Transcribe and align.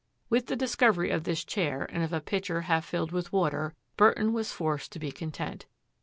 With 0.31 0.47
the 0.47 0.55
discovery 0.55 1.11
of 1.11 1.25
this 1.25 1.45
chair 1.45 1.87
and 1.91 2.03
of 2.03 2.11
a 2.11 2.19
pitcher 2.19 2.61
half 2.61 2.85
filled 2.85 3.11
with 3.11 3.31
water, 3.31 3.75
Burton 3.97 4.33
was 4.33 4.51
forced 4.51 4.91
to 4.93 4.99
be 4.99 5.11
con 5.11 5.29
tent. 5.29 5.67